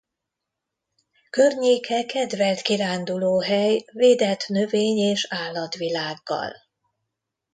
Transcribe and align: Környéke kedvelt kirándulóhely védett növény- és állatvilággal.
Környéke 1.29 2.05
kedvelt 2.05 2.61
kirándulóhely 2.61 3.85
védett 3.93 4.47
növény- 4.47 4.97
és 5.13 5.27
állatvilággal. 5.29 6.53